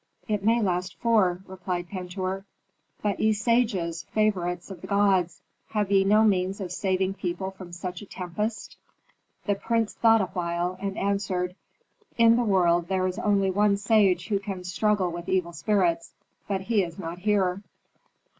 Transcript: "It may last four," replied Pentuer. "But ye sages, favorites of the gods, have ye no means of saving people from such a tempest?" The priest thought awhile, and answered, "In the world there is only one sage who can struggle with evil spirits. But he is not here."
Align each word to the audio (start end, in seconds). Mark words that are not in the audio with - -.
"It 0.27 0.43
may 0.43 0.63
last 0.63 0.95
four," 0.97 1.43
replied 1.45 1.87
Pentuer. 1.89 2.43
"But 3.03 3.19
ye 3.19 3.33
sages, 3.33 4.01
favorites 4.09 4.71
of 4.71 4.81
the 4.81 4.87
gods, 4.87 5.43
have 5.67 5.91
ye 5.91 6.03
no 6.03 6.23
means 6.23 6.59
of 6.59 6.71
saving 6.71 7.13
people 7.13 7.51
from 7.51 7.71
such 7.71 8.01
a 8.01 8.07
tempest?" 8.07 8.77
The 9.45 9.53
priest 9.53 9.99
thought 9.99 10.21
awhile, 10.21 10.75
and 10.81 10.97
answered, 10.97 11.55
"In 12.17 12.35
the 12.35 12.43
world 12.43 12.87
there 12.87 13.05
is 13.05 13.19
only 13.19 13.51
one 13.51 13.77
sage 13.77 14.29
who 14.29 14.39
can 14.39 14.63
struggle 14.63 15.11
with 15.11 15.29
evil 15.29 15.53
spirits. 15.53 16.13
But 16.47 16.61
he 16.61 16.81
is 16.83 16.97
not 16.97 17.19
here." 17.19 17.61